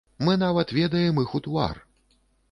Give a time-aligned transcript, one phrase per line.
[0.27, 1.83] Мы нават ведаем іх у твар.